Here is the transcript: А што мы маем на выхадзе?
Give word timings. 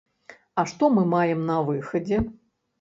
А 0.61 0.65
што 0.71 0.89
мы 0.95 1.05
маем 1.13 1.45
на 1.53 1.61
выхадзе? 1.71 2.27